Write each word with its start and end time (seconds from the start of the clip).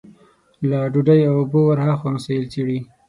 له 0.69 0.79
ډوډۍ 0.93 1.21
او 1.29 1.35
اوبو 1.39 1.59
ورها 1.67 1.93
مسايل 2.15 2.45
څېړي. 2.51 2.79